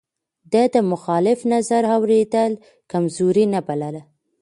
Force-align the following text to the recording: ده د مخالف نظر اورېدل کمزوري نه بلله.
ده 0.51 0.63
د 0.73 0.75
مخالف 0.91 1.39
نظر 1.53 1.83
اورېدل 1.95 2.51
کمزوري 2.91 3.45
نه 3.53 3.59
بلله. 3.67 4.01